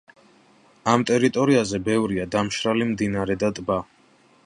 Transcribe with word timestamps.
ამ 0.93 1.03
ტერიტორიაზე 1.09 1.81
ბევრია 1.89 2.27
დამშრალი 2.37 2.91
მდინარე 2.95 3.41
და 3.45 3.55
ტბა. 3.61 3.83